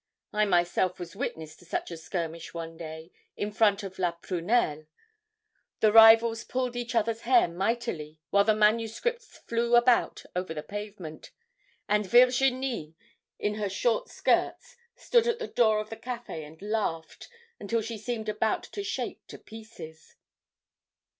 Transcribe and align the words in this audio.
I 0.33 0.45
myself 0.45 0.97
was 0.97 1.15
witness 1.15 1.55
to 1.57 1.63
such 1.65 1.91
a 1.91 1.95
skirmish 1.95 2.55
one 2.55 2.75
day, 2.75 3.11
in 3.37 3.51
front 3.51 3.83
of 3.83 3.99
'La 3.99 4.13
Prunelle.' 4.13 4.87
The 5.79 5.91
rivals 5.91 6.43
pulled 6.43 6.75
each 6.75 6.95
other's 6.95 7.21
hair 7.21 7.47
mightily 7.47 8.19
while 8.31 8.43
the 8.43 8.55
manuscripts 8.55 9.37
flew 9.45 9.75
about 9.75 10.23
over 10.35 10.55
the 10.55 10.63
pavement, 10.63 11.29
and 11.87 12.09
Virginie, 12.09 12.95
in 13.37 13.53
her 13.53 13.69
short 13.69 14.09
skirts, 14.09 14.75
stood 14.95 15.27
at 15.27 15.37
the 15.37 15.47
door 15.47 15.79
of 15.79 15.91
the 15.91 15.97
cafe 15.97 16.45
and 16.45 16.59
laughed 16.63 17.29
until 17.59 17.83
she 17.83 17.99
seemed 17.99 18.27
about 18.27 18.63
to 18.63 18.83
shake 18.83 19.27
to 19.27 19.37
pieces. 19.37 20.15